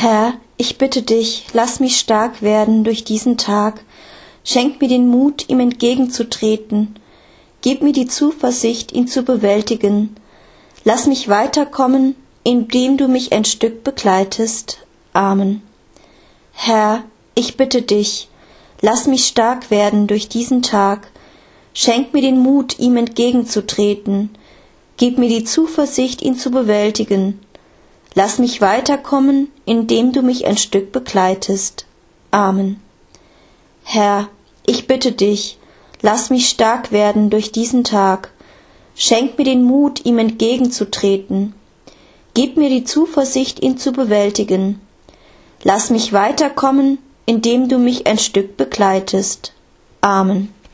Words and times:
Herr, 0.00 0.34
ich 0.56 0.78
bitte 0.78 1.02
dich, 1.02 1.46
lass 1.52 1.80
mich 1.80 1.98
stark 1.98 2.40
werden 2.40 2.84
durch 2.84 3.02
diesen 3.02 3.36
Tag, 3.36 3.82
schenk 4.44 4.80
mir 4.80 4.86
den 4.86 5.08
Mut, 5.08 5.48
ihm 5.48 5.58
entgegenzutreten, 5.58 6.94
gib 7.62 7.82
mir 7.82 7.92
die 7.92 8.06
Zuversicht, 8.06 8.92
ihn 8.92 9.08
zu 9.08 9.24
bewältigen, 9.24 10.14
lass 10.84 11.08
mich 11.08 11.28
weiterkommen, 11.28 12.14
indem 12.44 12.96
du 12.96 13.08
mich 13.08 13.32
ein 13.32 13.44
Stück 13.44 13.82
begleitest. 13.82 14.86
Amen. 15.14 15.62
Herr, 16.52 17.02
ich 17.34 17.56
bitte 17.56 17.82
dich, 17.82 18.28
lass 18.80 19.08
mich 19.08 19.26
stark 19.26 19.72
werden 19.72 20.06
durch 20.06 20.28
diesen 20.28 20.62
Tag, 20.62 21.10
schenk 21.74 22.14
mir 22.14 22.22
den 22.22 22.38
Mut, 22.38 22.78
ihm 22.78 22.96
entgegenzutreten, 22.96 24.30
gib 24.96 25.18
mir 25.18 25.28
die 25.28 25.42
Zuversicht, 25.42 26.22
ihn 26.22 26.36
zu 26.36 26.52
bewältigen, 26.52 27.40
lass 28.14 28.38
mich 28.38 28.60
weiterkommen, 28.60 29.50
indem 29.64 30.12
du 30.12 30.22
mich 30.22 30.46
ein 30.46 30.56
Stück 30.56 30.92
begleitest. 30.92 31.86
Amen. 32.30 32.80
Herr, 33.84 34.28
ich 34.66 34.86
bitte 34.86 35.12
dich, 35.12 35.58
lass 36.02 36.30
mich 36.30 36.48
stark 36.48 36.92
werden 36.92 37.30
durch 37.30 37.52
diesen 37.52 37.84
Tag, 37.84 38.30
schenk 38.94 39.38
mir 39.38 39.44
den 39.44 39.64
Mut, 39.64 40.04
ihm 40.04 40.18
entgegenzutreten, 40.18 41.54
gib 42.34 42.56
mir 42.56 42.68
die 42.68 42.84
Zuversicht, 42.84 43.62
ihn 43.62 43.78
zu 43.78 43.92
bewältigen, 43.92 44.80
lass 45.62 45.90
mich 45.90 46.12
weiterkommen, 46.12 46.98
indem 47.24 47.68
du 47.68 47.78
mich 47.78 48.06
ein 48.06 48.18
Stück 48.18 48.56
begleitest. 48.56 49.52
Amen. 50.00 50.52